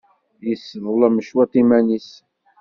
Yesseḍlem 0.47 1.15
cwiṭ 1.27 1.53
iman-nnes. 1.61 2.09